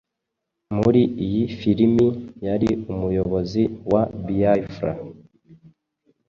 Muri 0.77 1.01
iyi 1.25 1.43
filimi 1.57 2.07
yari 2.45 2.69
umuyobozi 2.91 3.63
wa 3.91 4.03
Biafra 4.25 4.91